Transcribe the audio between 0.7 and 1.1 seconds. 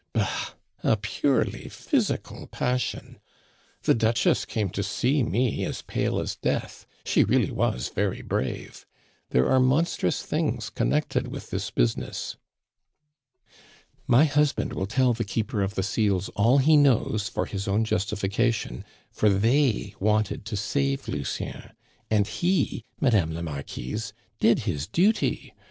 A